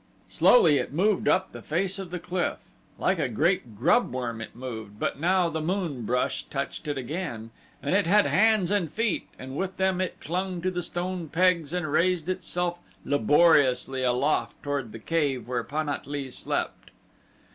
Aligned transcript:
Slowly 0.27 0.79
it 0.79 0.91
moved 0.93 1.27
up 1.27 1.51
the 1.51 1.61
face 1.61 1.99
of 1.99 2.09
the 2.09 2.17
cliff 2.17 2.57
like 2.97 3.19
a 3.19 3.29
great 3.29 3.77
grubworm 3.77 4.41
it 4.41 4.55
moved, 4.55 4.99
but 4.99 5.19
now 5.19 5.47
the 5.47 5.61
moon 5.61 6.05
brush 6.05 6.41
touched 6.49 6.87
it 6.87 6.97
again 6.97 7.51
and 7.83 7.93
it 7.93 8.07
had 8.07 8.25
hands 8.25 8.71
and 8.71 8.89
feet 8.91 9.27
and 9.37 9.55
with 9.55 9.77
them 9.77 10.01
it 10.01 10.19
clung 10.19 10.59
to 10.63 10.71
the 10.71 10.81
stone 10.81 11.29
pegs 11.29 11.71
and 11.71 11.91
raised 11.91 12.29
itself 12.29 12.79
laboriously 13.05 14.01
aloft 14.01 14.55
toward 14.63 14.91
the 14.91 14.97
cave 14.97 15.47
where 15.47 15.63
Pan 15.63 15.87
at 15.87 16.07
lee 16.07 16.31
slept. 16.31 16.89